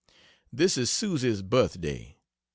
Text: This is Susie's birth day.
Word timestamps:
This 0.51 0.79
is 0.79 0.89
Susie's 0.89 1.43
birth 1.43 1.79
day. 1.79 2.17